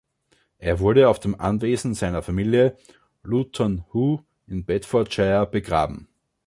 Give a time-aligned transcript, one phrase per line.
[0.57, 2.75] Er wurde auf dem Anwesen seiner Familie,
[3.21, 6.07] Luton Hoo in Bedfordshire, begraben.